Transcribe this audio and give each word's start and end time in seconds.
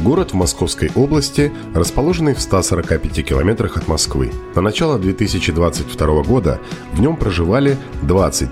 Город 0.00 0.30
в 0.30 0.34
Московской 0.34 0.92
области, 0.94 1.52
расположенный 1.74 2.34
в 2.34 2.40
145 2.40 3.26
километрах 3.26 3.76
от 3.76 3.88
Москвы. 3.88 4.30
На 4.54 4.62
начало 4.62 4.96
2022 4.96 6.22
года 6.22 6.60
в 6.92 7.00
нем 7.00 7.16
проживали 7.16 7.76
20 8.02 8.48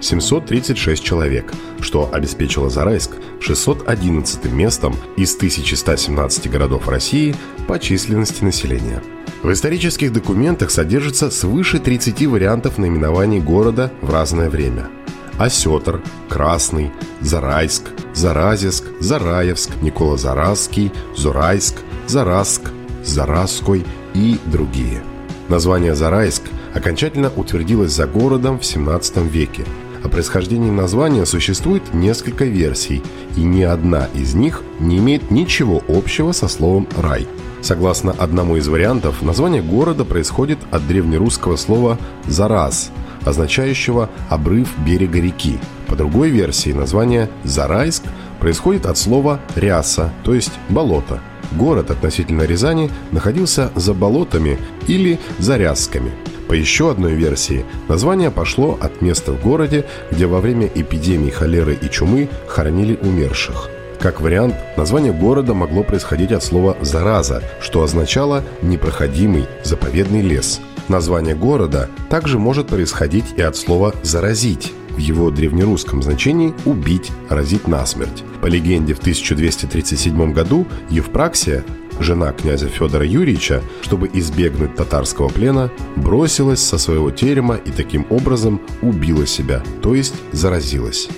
736 0.00 1.02
человек, 1.02 1.50
что 1.80 2.10
обеспечило 2.12 2.68
Зарайск 2.68 3.12
611 3.40 4.52
местом 4.52 4.94
из 5.16 5.34
1117 5.34 6.50
городов 6.50 6.86
России 6.88 7.34
по 7.66 7.78
численности 7.78 8.44
населения. 8.44 9.02
В 9.42 9.50
исторических 9.50 10.12
документах 10.12 10.70
содержится 10.70 11.30
свыше 11.30 11.78
30 11.78 12.26
вариантов 12.26 12.76
наименований 12.76 13.40
города 13.40 13.90
в 14.02 14.12
разное 14.12 14.50
время– 14.50 14.88
Осетр, 15.38 16.02
Красный, 16.28 16.92
Зарайск, 17.20 17.84
Заразиск, 18.14 18.84
Зараевск, 19.00 19.70
Никола 19.82 20.16
Заразский, 20.16 20.92
Зурайск, 21.16 21.76
Зараск, 22.06 22.62
Зараской 23.04 23.84
и 24.14 24.38
другие. 24.46 25.02
Название 25.48 25.94
Зарайск 25.94 26.42
окончательно 26.74 27.30
утвердилось 27.34 27.92
за 27.92 28.06
городом 28.06 28.58
в 28.58 28.64
17 28.64 29.18
веке. 29.18 29.64
О 30.04 30.08
происхождении 30.08 30.70
названия 30.70 31.26
существует 31.26 31.94
несколько 31.94 32.44
версий, 32.44 33.02
и 33.36 33.42
ни 33.42 33.62
одна 33.62 34.08
из 34.14 34.34
них 34.34 34.62
не 34.80 34.98
имеет 34.98 35.30
ничего 35.30 35.82
общего 35.88 36.32
со 36.32 36.48
словом 36.48 36.88
«рай». 36.96 37.26
Согласно 37.60 38.10
одному 38.10 38.56
из 38.56 38.66
вариантов, 38.66 39.22
название 39.22 39.62
города 39.62 40.04
происходит 40.04 40.58
от 40.72 40.86
древнерусского 40.88 41.56
слова 41.56 41.98
«зараз», 42.26 42.90
означающего 43.24 44.10
«обрыв 44.28 44.68
берега 44.78 45.20
реки». 45.20 45.58
По 45.86 45.96
другой 45.96 46.30
версии 46.30 46.72
название 46.72 47.28
«Зарайск» 47.44 48.02
происходит 48.40 48.86
от 48.86 48.98
слова 48.98 49.40
«ряса», 49.54 50.12
то 50.24 50.34
есть 50.34 50.52
«болото». 50.68 51.20
Город 51.52 51.90
относительно 51.90 52.42
Рязани 52.42 52.90
находился 53.10 53.70
за 53.74 53.92
болотами 53.92 54.58
или 54.86 55.20
за 55.38 55.58
рясками. 55.58 56.12
По 56.48 56.54
еще 56.54 56.90
одной 56.90 57.14
версии, 57.14 57.64
название 57.88 58.30
пошло 58.30 58.78
от 58.80 59.00
места 59.00 59.32
в 59.32 59.42
городе, 59.42 59.84
где 60.10 60.26
во 60.26 60.40
время 60.40 60.66
эпидемии 60.74 61.30
холеры 61.30 61.78
и 61.80 61.90
чумы 61.90 62.28
хоронили 62.46 62.98
умерших. 63.02 63.70
Как 64.00 64.20
вариант, 64.20 64.56
название 64.76 65.12
города 65.12 65.54
могло 65.54 65.84
происходить 65.84 66.32
от 66.32 66.42
слова 66.42 66.76
«зараза», 66.80 67.42
что 67.60 67.82
означало 67.82 68.42
«непроходимый 68.60 69.46
заповедный 69.62 70.22
лес», 70.22 70.60
Название 70.92 71.34
города 71.34 71.88
также 72.10 72.38
может 72.38 72.66
происходить 72.66 73.24
и 73.38 73.40
от 73.40 73.56
слова 73.56 73.94
«заразить», 74.02 74.74
в 74.90 74.98
его 74.98 75.30
древнерусском 75.30 76.02
значении 76.02 76.52
«убить», 76.66 77.10
«разить 77.30 77.66
насмерть». 77.66 78.22
По 78.42 78.46
легенде, 78.46 78.92
в 78.92 78.98
1237 78.98 80.34
году 80.34 80.66
Евпраксия, 80.90 81.64
жена 81.98 82.32
князя 82.32 82.68
Федора 82.68 83.06
Юрьевича, 83.06 83.62
чтобы 83.80 84.10
избегнуть 84.12 84.74
татарского 84.74 85.30
плена, 85.30 85.70
бросилась 85.96 86.60
со 86.60 86.76
своего 86.76 87.10
терема 87.10 87.56
и 87.56 87.70
таким 87.70 88.04
образом 88.10 88.60
убила 88.82 89.26
себя, 89.26 89.62
то 89.80 89.94
есть 89.94 90.12
заразилась. 90.32 91.08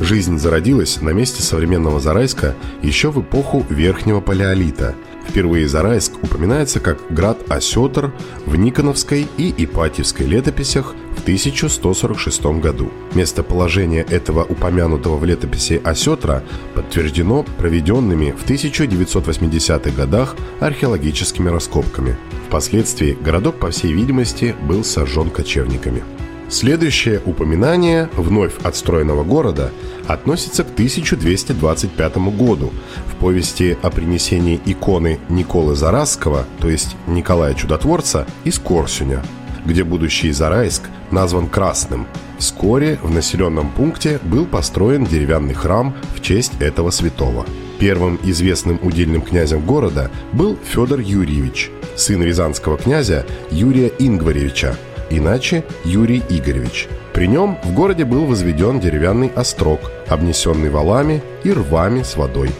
Жизнь 0.00 0.40
зародилась 0.40 1.00
на 1.02 1.10
месте 1.10 1.40
современного 1.40 2.00
Зарайска 2.00 2.56
еще 2.82 3.12
в 3.12 3.20
эпоху 3.20 3.64
Верхнего 3.70 4.20
Палеолита– 4.20 4.96
Впервые 5.30 5.68
Зарайск 5.68 6.12
упоминается 6.24 6.80
как 6.80 6.98
град 7.08 7.38
Осетр 7.48 8.12
в 8.46 8.56
Никоновской 8.56 9.28
и 9.36 9.54
Ипатьевской 9.58 10.26
летописях 10.26 10.96
в 11.16 11.22
1146 11.22 12.46
году. 12.60 12.90
Местоположение 13.14 14.02
этого 14.02 14.42
упомянутого 14.42 15.18
в 15.18 15.24
летописи 15.24 15.80
Осетра 15.84 16.42
подтверждено 16.74 17.44
проведенными 17.58 18.32
в 18.32 18.44
1980-х 18.44 19.90
годах 19.92 20.34
археологическими 20.58 21.48
раскопками. 21.48 22.16
Впоследствии 22.48 23.16
городок, 23.20 23.60
по 23.60 23.70
всей 23.70 23.92
видимости, 23.92 24.56
был 24.66 24.82
сожжен 24.82 25.30
кочевниками. 25.30 26.02
Следующее 26.50 27.22
упоминание 27.24 28.10
вновь 28.16 28.54
отстроенного 28.64 29.22
города 29.22 29.70
относится 30.08 30.64
к 30.64 30.72
1225 30.72 32.16
году 32.36 32.72
в 33.06 33.14
повести 33.20 33.78
о 33.82 33.90
принесении 33.90 34.60
иконы 34.66 35.20
Николы 35.28 35.76
Заразского, 35.76 36.44
то 36.58 36.68
есть 36.68 36.96
Николая 37.06 37.54
Чудотворца, 37.54 38.26
из 38.42 38.58
Корсуня, 38.58 39.22
где 39.64 39.84
будущий 39.84 40.32
Зарайск 40.32 40.82
назван 41.12 41.48
Красным. 41.48 42.08
Вскоре 42.36 42.98
в 43.00 43.12
населенном 43.12 43.70
пункте 43.70 44.18
был 44.24 44.44
построен 44.44 45.04
деревянный 45.04 45.54
храм 45.54 45.94
в 46.16 46.20
честь 46.20 46.54
этого 46.58 46.90
святого. 46.90 47.46
Первым 47.78 48.18
известным 48.24 48.80
удельным 48.82 49.22
князем 49.22 49.64
города 49.64 50.10
был 50.32 50.58
Федор 50.64 50.98
Юрьевич, 50.98 51.70
сын 51.94 52.20
рязанского 52.20 52.76
князя 52.76 53.24
Юрия 53.52 53.92
Ингваревича, 54.00 54.76
иначе 55.10 55.64
Юрий 55.84 56.22
Игоревич. 56.28 56.88
При 57.12 57.26
нем 57.26 57.58
в 57.62 57.72
городе 57.72 58.04
был 58.04 58.24
возведен 58.24 58.80
деревянный 58.80 59.28
острог, 59.34 59.80
обнесенный 60.08 60.70
валами 60.70 61.22
и 61.44 61.52
рвами 61.52 62.02
с 62.02 62.16
водой. 62.16 62.50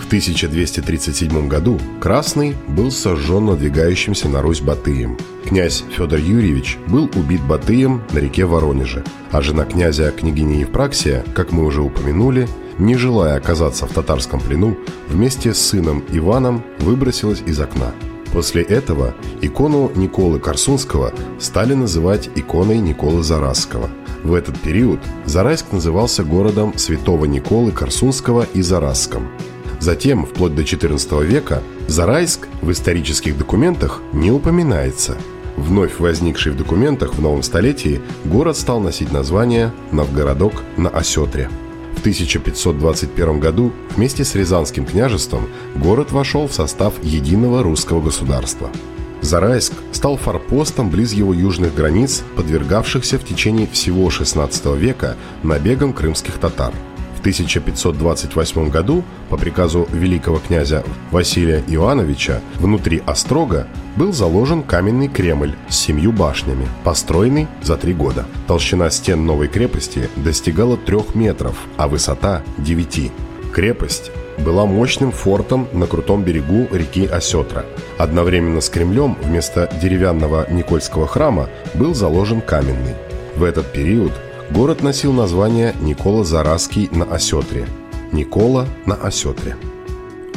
В 0.00 0.06
1237 0.06 1.48
году 1.48 1.78
Красный 2.00 2.56
был 2.68 2.90
сожжен 2.90 3.46
надвигающимся 3.46 4.28
на 4.28 4.40
Русь 4.40 4.62
Батыем. 4.62 5.18
Князь 5.46 5.84
Федор 5.94 6.18
Юрьевич 6.18 6.78
был 6.86 7.10
убит 7.14 7.42
Батыем 7.42 8.02
на 8.12 8.18
реке 8.18 8.46
Воронеже, 8.46 9.04
а 9.30 9.42
жена 9.42 9.66
князя 9.66 10.10
княгиня 10.10 10.60
Евпраксия, 10.60 11.24
как 11.34 11.52
мы 11.52 11.64
уже 11.64 11.82
упомянули, 11.82 12.48
не 12.78 12.94
желая 12.94 13.36
оказаться 13.36 13.86
в 13.86 13.92
татарском 13.92 14.40
плену, 14.40 14.78
вместе 15.08 15.52
с 15.52 15.58
сыном 15.58 16.02
Иваном 16.10 16.62
выбросилась 16.78 17.42
из 17.44 17.60
окна– 17.60 17.92
После 18.32 18.62
этого 18.62 19.14
икону 19.40 19.90
Николы 19.94 20.38
Корсунского 20.38 21.12
стали 21.38 21.74
называть 21.74 22.28
иконой 22.34 22.78
Николы 22.78 23.22
Заразского. 23.22 23.88
В 24.22 24.34
этот 24.34 24.58
период 24.60 25.00
Зарайск 25.24 25.72
назывался 25.72 26.24
городом 26.24 26.76
святого 26.76 27.24
Николы 27.24 27.72
Корсунского 27.72 28.46
и 28.52 28.62
Заразском. 28.62 29.28
Затем, 29.80 30.26
вплоть 30.26 30.54
до 30.54 30.62
XIV 30.62 31.24
века, 31.24 31.62
Зарайск 31.86 32.48
в 32.62 32.70
исторических 32.70 33.38
документах 33.38 34.02
не 34.12 34.30
упоминается. 34.30 35.16
Вновь 35.56 35.98
возникший 35.98 36.52
в 36.52 36.56
документах 36.56 37.14
в 37.14 37.22
новом 37.22 37.42
столетии, 37.42 38.00
город 38.24 38.56
стал 38.56 38.80
носить 38.80 39.12
название 39.12 39.72
Новгородок 39.92 40.52
на 40.76 40.88
Осетре. 40.88 41.48
В 41.98 42.00
1521 42.00 43.40
году 43.40 43.72
вместе 43.96 44.24
с 44.24 44.36
Рязанским 44.36 44.86
княжеством 44.86 45.48
город 45.74 46.12
вошел 46.12 46.46
в 46.46 46.52
состав 46.52 46.94
единого 47.02 47.64
русского 47.64 48.00
государства. 48.00 48.70
Зарайск 49.20 49.72
стал 49.90 50.16
форпостом 50.16 50.90
близ 50.90 51.12
его 51.12 51.34
южных 51.34 51.74
границ, 51.74 52.22
подвергавшихся 52.36 53.18
в 53.18 53.24
течение 53.24 53.66
всего 53.66 54.10
XVI 54.10 54.78
века 54.78 55.16
набегам 55.42 55.92
крымских 55.92 56.34
татар– 56.34 56.72
в 57.18 57.20
1528 57.20 58.70
году 58.70 59.02
по 59.28 59.36
приказу 59.36 59.88
великого 59.92 60.38
князя 60.38 60.84
Василия 61.10 61.64
Иоановича 61.66 62.40
внутри 62.60 63.02
Острога 63.06 63.66
был 63.96 64.12
заложен 64.12 64.62
каменный 64.62 65.08
Кремль 65.08 65.56
с 65.68 65.76
семью 65.76 66.12
башнями, 66.12 66.68
построенный 66.84 67.48
за 67.60 67.76
три 67.76 67.92
года. 67.92 68.24
Толщина 68.46 68.88
стен 68.90 69.26
новой 69.26 69.48
крепости 69.48 70.08
достигала 70.14 70.76
трех 70.76 71.16
метров, 71.16 71.56
а 71.76 71.88
высота– 71.88 72.42
девяти. 72.58 73.10
Крепость 73.52 74.12
была 74.38 74.64
мощным 74.66 75.10
фортом 75.10 75.66
на 75.72 75.88
крутом 75.88 76.22
берегу 76.22 76.68
реки 76.70 77.04
Осетра. 77.04 77.64
Одновременно 77.98 78.60
с 78.60 78.68
Кремлем 78.68 79.16
вместо 79.20 79.68
деревянного 79.82 80.48
Никольского 80.48 81.08
храма 81.08 81.48
был 81.74 81.94
заложен 81.94 82.40
каменный. 82.40 82.94
В 83.34 83.42
этот 83.42 83.72
период 83.72 84.12
Город 84.50 84.82
носил 84.82 85.12
название 85.12 85.74
Никола 85.80 86.24
Заразский 86.24 86.88
на 86.90 87.04
Осетре. 87.04 87.68
Никола 88.12 88.66
на 88.86 88.94
Осетре. 88.94 89.56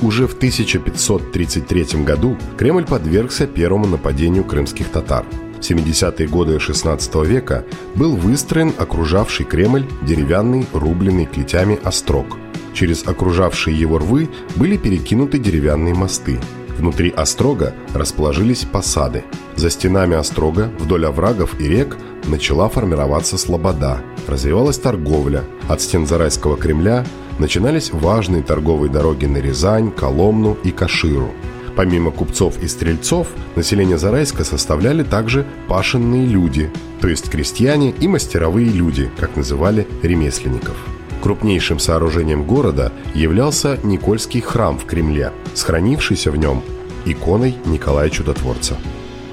Уже 0.02 0.28
в 0.28 0.34
1533 0.34 2.04
году 2.04 2.38
Кремль 2.58 2.86
подвергся 2.86 3.48
первому 3.48 3.88
нападению 3.88 4.44
крымских 4.44 4.90
татар. 4.90 5.26
В 5.58 5.62
70-е 5.62 6.28
годы 6.28 6.58
XVI 6.58 7.26
века 7.26 7.64
был 7.96 8.16
выстроен 8.18 8.74
окружавший 8.78 9.46
Кремль 9.46 9.86
деревянный, 10.02 10.66
рубленый 10.74 11.26
плетями 11.28 11.80
острог. 11.82 12.38
Через 12.74 13.08
окружавшие 13.08 13.80
его 13.80 13.98
рвы 13.98 14.30
были 14.56 14.76
перекинуты 14.76 15.40
деревянные 15.40 15.94
мосты. 15.94 16.40
Внутри 16.78 17.12
острога 17.12 17.76
расположились 17.94 18.66
посады. 18.66 19.24
За 19.56 19.70
стенами 19.70 20.16
острога, 20.16 20.72
вдоль 20.80 21.06
оврагов 21.06 21.60
и 21.60 21.68
рек, 21.68 21.98
начала 22.26 22.70
формироваться 22.70 23.38
слобода, 23.38 24.02
развивалась 24.28 24.78
торговля. 24.78 25.44
От 25.68 25.82
стен 25.82 26.06
Зарайского 26.06 26.58
Кремля 26.58 27.06
начинались 27.40 27.92
важные 27.92 28.44
торговые 28.44 28.92
дороги 28.92 29.26
на 29.26 29.38
Рязань, 29.38 29.92
Коломну 29.92 30.58
и 30.64 30.72
Каширу. 30.72 31.32
Помимо 31.76 32.12
купцов 32.12 32.62
и 32.62 32.68
стрельцов, 32.68 33.28
население 33.56 33.98
Зарайска 33.98 34.44
составляли 34.44 35.04
также 35.04 35.46
пашенные 35.68 36.26
люди, 36.26 36.70
то 37.00 37.08
есть 37.08 37.30
крестьяне 37.30 37.92
и 37.92 38.08
мастеровые 38.08 38.70
люди, 38.70 39.10
как 39.18 39.36
называли 39.36 39.88
ремесленников. 40.04 40.76
Крупнейшим 41.22 41.80
сооружением 41.80 42.44
города 42.44 42.92
являлся 43.14 43.80
Никольский 43.84 44.42
храм 44.42 44.78
в 44.78 44.86
Кремле, 44.86 45.32
сохранившийся 45.54 46.32
в 46.32 46.38
нем 46.38 46.64
иконой 47.06 47.56
Николая 47.66 48.10
Чудотворца. 48.10 48.78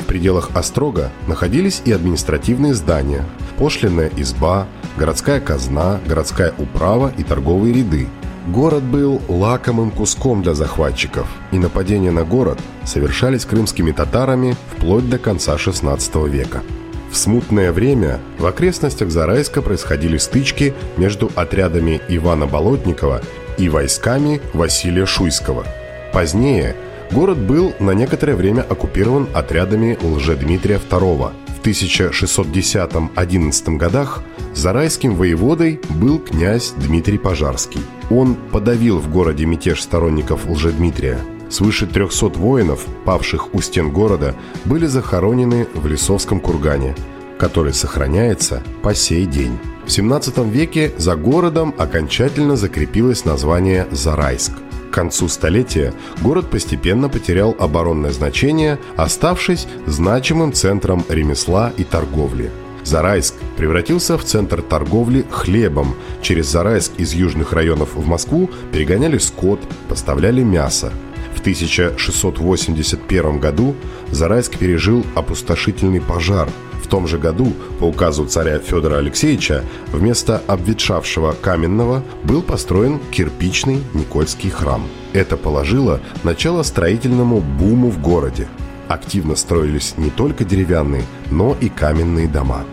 Пределах 0.08 0.50
Острога 0.54 1.12
находились 1.26 1.82
и 1.84 1.92
административные 1.92 2.72
здания, 2.72 3.26
пошлинная 3.58 4.10
изба, 4.16 4.66
городская 4.96 5.38
казна, 5.38 6.00
городская 6.08 6.54
управа 6.56 7.12
и 7.18 7.22
торговые 7.22 7.74
ряды. 7.74 8.08
Город 8.46 8.82
был 8.82 9.20
лакомым 9.28 9.90
куском 9.90 10.42
для 10.42 10.54
захватчиков, 10.54 11.28
и 11.52 11.58
нападения 11.58 12.10
на 12.10 12.24
город 12.24 12.58
совершались 12.86 13.44
крымскими 13.44 13.92
татарами 13.92 14.56
вплоть 14.74 15.10
до 15.10 15.18
конца 15.18 15.56
XVI 15.56 16.26
века. 16.26 16.62
В 17.10 17.16
смутное 17.16 17.70
время 17.70 18.18
в 18.38 18.46
окрестностях 18.46 19.10
Зарайска 19.10 19.60
происходили 19.60 20.16
стычки 20.16 20.72
между 20.96 21.30
отрядами 21.34 22.00
Ивана 22.08 22.46
Болотникова 22.46 23.20
и 23.58 23.68
войсками 23.68 24.40
Василия 24.54 25.04
Шуйского. 25.04 25.66
Позднее 26.14 26.74
город 27.12 27.38
был 27.38 27.72
на 27.78 27.92
некоторое 27.92 28.34
время 28.34 28.62
оккупирован 28.62 29.28
отрядами 29.34 29.96
Лжедмитрия 30.02 30.78
II. 30.78 31.30
В 31.46 31.60
1610-11 31.66 33.76
годах 33.76 34.22
зарайским 34.54 35.14
воеводой 35.14 35.80
был 35.90 36.18
князь 36.18 36.72
Дмитрий 36.76 37.18
Пожарский. 37.18 37.82
Он 38.10 38.34
подавил 38.34 38.98
в 38.98 39.08
городе 39.10 39.46
мятеж 39.46 39.82
сторонников 39.82 40.46
Лжедмитрия– 40.46 41.18
Свыше 41.50 41.86
300 41.86 42.38
воинов, 42.38 42.86
павших 43.04 43.54
у 43.54 43.60
стен 43.60 43.90
города, 43.90 44.34
были 44.64 44.86
захоронены 44.86 45.66
в 45.74 45.86
Лисовском 45.86 46.40
кургане, 46.40 46.94
который 47.38 47.72
сохраняется 47.72 48.62
по 48.82 48.94
сей 48.94 49.24
день. 49.24 49.58
В 49.86 49.90
17 49.90 50.38
веке 50.38 50.92
за 50.98 51.16
городом 51.16 51.74
окончательно 51.78 52.56
закрепилось 52.56 53.24
название 53.24 53.86
Зарайск. 53.90 54.52
К 54.90 54.94
концу 54.94 55.28
столетия 55.28 55.92
город 56.22 56.50
постепенно 56.50 57.08
потерял 57.08 57.54
оборонное 57.58 58.10
значение, 58.10 58.78
оставшись 58.96 59.66
значимым 59.86 60.52
центром 60.52 61.04
ремесла 61.08 61.72
и 61.76 61.84
торговли. 61.84 62.50
Зарайск 62.84 63.34
превратился 63.58 64.16
в 64.16 64.24
центр 64.24 64.62
торговли 64.62 65.26
хлебом. 65.30 65.94
Через 66.22 66.46
Зарайск 66.46 66.92
из 66.96 67.12
южных 67.12 67.52
районов 67.52 67.94
в 67.94 68.06
Москву 68.06 68.48
перегоняли 68.72 69.18
скот, 69.18 69.60
поставляли 69.88 70.42
мясо. 70.42 70.90
В 71.34 71.40
1681 71.40 73.38
году 73.38 73.76
Зарайск 74.10 74.56
пережил 74.56 75.04
опустошительный 75.14 76.00
пожар. 76.00 76.48
В 76.88 76.90
том 76.90 77.06
же 77.06 77.18
году, 77.18 77.52
по 77.80 77.84
указу 77.84 78.24
царя 78.24 78.60
Федора 78.60 78.96
Алексеевича, 78.96 79.62
вместо 79.92 80.40
обветшавшего 80.46 81.32
каменного 81.32 82.02
был 82.24 82.40
построен 82.40 82.98
кирпичный 83.10 83.82
Никольский 83.92 84.48
храм. 84.48 84.82
Это 85.12 85.36
положило 85.36 86.00
начало 86.24 86.62
строительному 86.62 87.40
буму 87.40 87.90
в 87.90 88.00
городе. 88.00 88.48
Активно 88.88 89.36
строились 89.36 89.98
не 89.98 90.08
только 90.08 90.46
деревянные, 90.46 91.02
но 91.30 91.54
и 91.60 91.68
каменные 91.68 92.26
дома. 92.26 92.64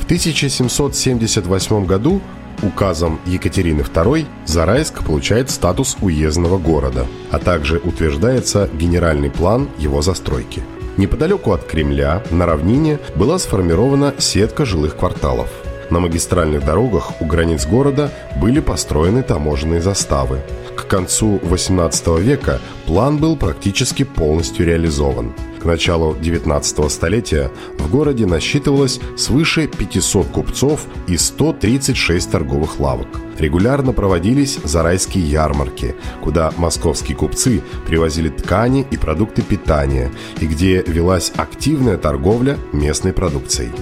В 0.00 0.06
1778 0.06 1.86
году 1.86 2.20
Указом 2.62 3.20
Екатерины 3.26 3.82
II 3.82 4.26
Зарайск 4.44 5.04
получает 5.04 5.50
статус 5.50 5.96
уездного 6.00 6.58
города, 6.58 7.06
а 7.30 7.38
также 7.38 7.78
утверждается 7.78 8.68
генеральный 8.72 9.30
план 9.30 9.68
его 9.78 10.02
застройки. 10.02 10.64
Неподалеку 10.96 11.52
от 11.52 11.64
Кремля, 11.64 12.22
на 12.30 12.46
равнине, 12.46 12.98
была 13.16 13.38
сформирована 13.38 14.14
сетка 14.18 14.64
жилых 14.64 14.96
кварталов. 14.96 15.48
На 15.90 16.00
магистральных 16.00 16.64
дорогах 16.64 17.20
у 17.20 17.24
границ 17.24 17.66
города 17.66 18.10
были 18.40 18.60
построены 18.60 19.22
таможенные 19.22 19.80
заставы. 19.80 20.40
К 20.76 20.86
концу 20.86 21.38
XVIII 21.38 22.20
века 22.20 22.60
план 22.86 23.18
был 23.18 23.36
практически 23.36 24.04
полностью 24.04 24.66
реализован– 24.66 25.32
к 25.62 25.64
началу 25.64 26.16
19 26.20 26.90
столетия 26.90 27.48
в 27.78 27.88
городе 27.88 28.26
насчитывалось 28.26 28.98
свыше 29.16 29.68
500 29.68 30.26
купцов 30.26 30.86
и 31.06 31.16
136 31.16 32.32
торговых 32.32 32.80
лавок. 32.80 33.06
Регулярно 33.42 33.92
проводились 33.92 34.60
зарайские 34.62 35.28
ярмарки, 35.28 35.96
куда 36.22 36.52
московские 36.58 37.16
купцы 37.16 37.60
привозили 37.84 38.28
ткани 38.28 38.86
и 38.88 38.96
продукты 38.96 39.42
питания, 39.42 40.12
и 40.38 40.46
где 40.46 40.84
велась 40.86 41.32
активная 41.34 41.98
торговля 41.98 42.56
местной 42.72 43.12
продукцией. 43.12 43.72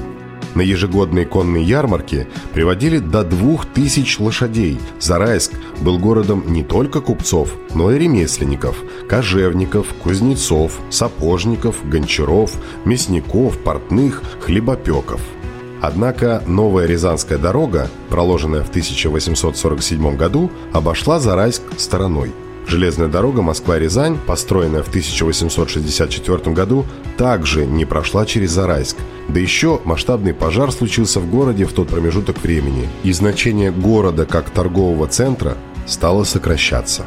На 0.55 0.63
ежегодные 0.63 1.27
конные 1.27 1.63
ярмарки 1.63 2.27
приводили 2.55 3.01
до 3.01 3.23
двух 3.23 3.67
тысяч 3.67 4.19
лошадей. 4.19 4.81
Зарайск 4.99 5.53
был 5.83 5.99
городом 5.99 6.43
не 6.47 6.65
только 6.65 7.03
купцов, 7.03 7.55
но 7.75 7.93
и 7.93 7.99
ремесленников, 7.99 8.83
кожевников, 9.11 9.89
кузнецов, 10.03 10.81
сапожников, 10.89 11.87
гончаров, 11.87 12.53
мясников, 12.87 13.59
портных, 13.59 14.23
хлебопеков. 14.41 15.21
Однако 15.81 16.43
новая 16.47 16.87
Рязанская 16.87 17.39
дорога, 17.39 17.89
проложенная 18.11 18.63
в 18.63 18.69
1847 18.69 20.17
году, 20.17 20.51
обошла 20.73 21.19
Зарайск 21.21 21.63
стороной– 21.79 22.33
Железная 22.71 23.09
дорога 23.09 23.43
Москва-Рязань, 23.43 24.17
построенная 24.29 24.85
в 24.85 24.89
1864 24.89 26.55
году, 26.55 26.87
также 27.17 27.67
не 27.67 27.85
прошла 27.85 28.25
через 28.25 28.53
Зарайск. 28.53 28.97
Да 29.29 29.41
еще 29.41 29.81
масштабный 29.85 30.35
пожар 30.35 30.71
случился 30.71 31.19
в 31.19 31.29
городе 31.29 31.65
в 31.65 31.73
тот 31.73 31.89
промежуток 31.89 32.41
времени, 32.41 32.89
и 33.03 33.13
значение 33.13 33.73
города 33.73 34.25
как 34.25 34.51
торгового 34.51 35.09
центра 35.09 35.57
стало 35.87 36.23
сокращаться. 36.23 37.07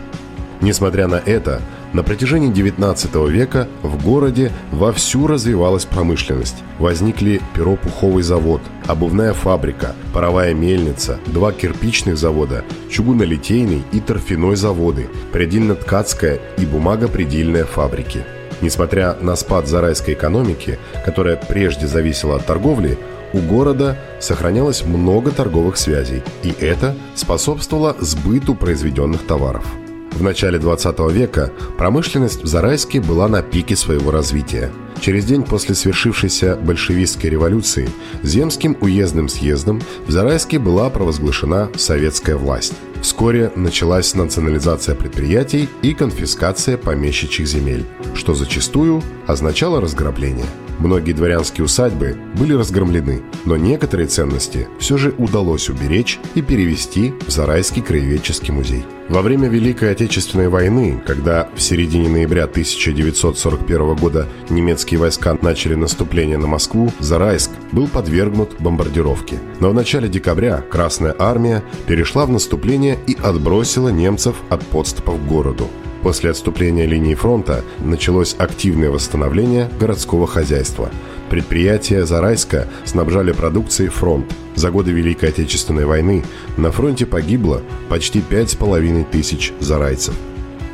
Несмотря 0.60 1.08
на 1.08 1.16
это, 1.16 1.62
на 1.94 2.02
протяжении 2.04 2.52
XIX 2.52 3.30
века 3.30 3.68
в 3.84 4.04
городе 4.04 4.52
вовсю 4.72 5.28
развивалась 5.28 5.86
промышленность. 5.86 6.56
Возникли 6.80 7.40
перо-пуховый 7.54 8.24
завод, 8.24 8.62
обувная 8.88 9.34
фабрика, 9.34 9.96
паровая 10.12 10.54
мельница, 10.54 11.20
два 11.28 11.52
кирпичных 11.54 12.18
завода, 12.18 12.66
чугунолитейный 12.90 13.84
и 13.92 14.00
торфяной 14.00 14.56
заводы, 14.56 15.08
предельно-ткацкая 15.32 16.40
и 16.58 16.66
бумагопредельная 16.66 17.66
фабрики. 17.66 18.24
Несмотря 18.62 19.16
на 19.22 19.36
спад 19.36 19.68
зарайской 19.68 20.16
экономики, 20.16 20.80
которая 21.06 21.36
прежде 21.36 21.86
зависела 21.86 22.38
от 22.38 22.46
торговли, 22.46 22.98
у 23.34 23.40
города 23.40 23.98
сохранялось 24.20 24.86
много 24.86 25.32
торговых 25.32 25.78
связей, 25.78 26.24
и 26.44 26.54
это 26.60 26.96
способствовало 27.16 27.96
сбыту 28.00 28.56
произведенных 28.56 29.26
товаров. 29.26 29.66
В 30.14 30.22
начале 30.22 30.60
20 30.60 31.00
века 31.12 31.52
промышленность 31.78 32.44
в 32.44 32.48
Зарайске 32.48 33.02
была 33.02 33.28
на 33.28 33.42
пике 33.42 33.76
своего 33.76 34.12
развития. 34.12 34.72
Через 35.02 35.26
день 35.26 35.44
после 35.44 35.74
свершившейся 35.74 36.56
большевистской 36.56 37.32
революции 37.32 37.90
Земским 38.22 38.78
уездным 38.80 39.28
съездом 39.28 39.82
в 40.06 40.12
Зарайске 40.12 40.60
была 40.60 40.90
провозглашена 40.92 41.70
советская 41.76 42.38
власть. 42.38 42.74
Вскоре 43.02 43.52
началась 43.56 44.14
национализация 44.14 44.96
предприятий 44.96 45.68
и 45.82 45.94
конфискация 45.94 46.78
помещичьих 46.78 47.48
земель, 47.48 47.84
что 48.14 48.36
зачастую 48.36 49.02
означало 49.26 49.82
разграбление– 49.82 50.46
Многие 50.80 51.14
дворянские 51.14 51.66
усадьбы 51.66 52.18
были 52.36 52.54
разгромлены, 52.54 53.22
но 53.46 53.56
некоторые 53.56 54.08
ценности 54.08 54.68
все 54.80 54.98
же 54.98 55.14
удалось 55.18 55.70
уберечь 55.70 56.20
и 56.36 56.42
перевести 56.42 57.14
в 57.26 57.32
Зарайский 57.32 57.82
краеведческий 57.82 58.52
музей. 58.52 58.84
Во 59.14 59.22
время 59.22 59.48
Великой 59.48 59.92
Отечественной 59.92 60.50
войны, 60.50 61.00
когда 61.06 61.48
в 61.54 61.62
середине 61.62 62.10
ноября 62.10 62.46
1941 62.46 63.96
года 63.96 64.28
немецкие 64.50 65.00
войска 65.00 65.38
начали 65.40 65.76
наступление 65.76 66.40
на 66.40 66.48
Москву, 66.48 66.92
Зарайск 66.98 67.52
был 67.72 67.88
подвергнут 67.88 68.56
бомбардировке. 68.60 69.38
Но 69.60 69.70
в 69.70 69.76
начале 69.76 70.10
декабря 70.10 70.62
Красная 70.62 71.16
Армия 71.20 71.64
перешла 71.86 72.26
в 72.26 72.32
наступление 72.32 72.98
и 73.06 73.16
отбросила 73.22 73.90
немцев 73.90 74.36
от 74.50 74.66
подступов 74.66 75.20
к 75.20 75.28
городу. 75.28 75.70
После 76.04 76.32
отступления 76.32 76.86
линии 76.86 77.16
фронта 77.16 77.64
началось 77.80 78.36
активное 78.38 78.90
восстановление 78.90 79.70
городского 79.80 80.28
хозяйства. 80.28 80.90
Предприятия 81.30 82.06
Зарайска 82.06 82.68
снабжали 82.84 83.32
продукцией 83.32 83.90
фронт. 83.90 84.26
За 84.56 84.70
годы 84.70 84.92
Великой 84.92 85.30
Отечественной 85.30 85.86
войны 85.86 86.24
на 86.58 86.72
фронте 86.72 87.06
погибло 87.06 87.62
почти 87.90 88.22
пять 88.22 88.52
с 88.52 88.56
половиной 88.56 89.06
тысяч 89.06 89.54
зарайцев. 89.62 90.14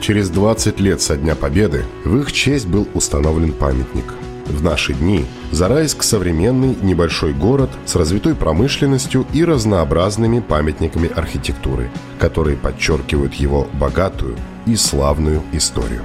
Через 0.02 0.30
20 0.30 0.80
лет 0.80 1.00
со 1.00 1.16
Дня 1.16 1.36
Победы 1.36 1.84
в 2.04 2.18
их 2.18 2.32
честь 2.32 2.68
был 2.68 2.88
установлен 2.94 3.54
памятник. 3.54 4.06
В 4.50 4.64
наши 4.64 4.96
дни 4.96 5.26
Зарайск– 5.52 6.02
современный 6.04 6.76
небольшой 6.82 7.34
город 7.34 7.70
с 7.86 7.96
развитой 7.96 8.34
промышленностью 8.34 9.28
и 9.32 9.46
разнообразными 9.46 10.40
памятниками 10.40 11.08
архитектуры, 11.16 11.92
которые 12.18 12.58
подчеркивают 12.58 13.36
его 13.36 13.68
богатую 13.74 14.36
и 14.66 14.76
славную 14.76 15.44
историю. 15.54 16.02